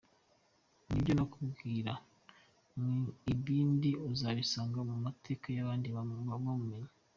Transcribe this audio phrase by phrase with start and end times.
[0.85, 1.91] Ni byo nakubwira,
[3.33, 5.87] ibindi uzabisanga mu mateka y’abandi
[6.31, 6.89] bamumenye.